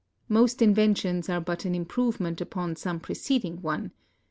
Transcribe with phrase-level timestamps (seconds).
[0.27, 3.91] Most inventions are but an improvement upon some pre ceding one.